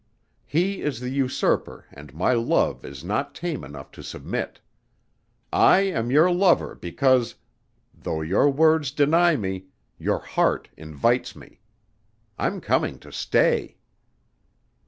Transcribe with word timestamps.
He 0.47 0.81
is 0.81 0.99
the 0.99 1.11
usurper 1.11 1.85
and 1.93 2.11
my 2.15 2.33
love 2.33 2.83
is 2.83 3.03
not 3.03 3.35
tame 3.35 3.63
enough 3.63 3.91
to 3.91 4.01
submit. 4.01 4.59
I 5.53 5.81
am 5.81 6.09
your 6.09 6.31
lover 6.31 6.73
because, 6.73 7.35
though 7.93 8.21
your 8.21 8.49
words 8.49 8.89
deny 8.89 9.35
me, 9.35 9.67
your 9.99 10.17
heart 10.17 10.69
invites 10.75 11.35
me. 11.35 11.59
I'm 12.39 12.59
coming 12.61 12.97
to 12.97 13.11
stay." 13.11 13.77